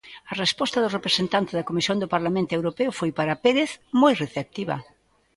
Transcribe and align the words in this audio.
A 0.31 0.33
resposta 0.43 0.77
do 0.81 0.93
representante 0.97 1.51
da 1.57 1.67
comisión 1.69 1.97
do 1.99 2.11
Parlamento 2.15 2.51
Europeo 2.57 2.91
foi, 2.99 3.11
para 3.17 3.39
Pérez, 3.43 3.71
moi 4.01 4.13
receptiva. 4.23 4.75